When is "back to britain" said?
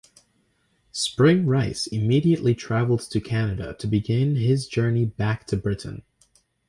5.05-6.01